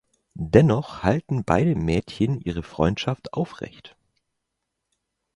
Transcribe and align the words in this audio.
Dennoch 0.33 1.03
halten 1.03 1.43
beide 1.43 1.75
Mädchen 1.75 2.39
ihre 2.41 2.63
Freundschaft 2.63 3.33
aufrecht. 3.35 3.95